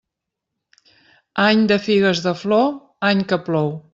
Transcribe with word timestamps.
Any 1.43 1.61
de 1.73 1.77
figues 1.89 2.23
de 2.27 2.35
flor, 2.41 2.67
any 3.13 3.25
que 3.33 3.41
plou. 3.51 3.73